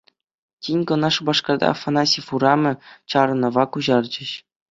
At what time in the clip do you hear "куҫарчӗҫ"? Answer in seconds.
3.75-4.31